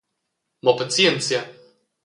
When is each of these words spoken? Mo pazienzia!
Mo 0.63 0.75
pazienzia! 0.79 1.47